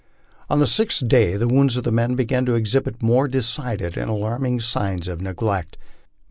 [0.49, 4.09] On the sixth day the wounds of the men began to exhibit more decided and
[4.09, 5.77] alarm ing signs of neglect.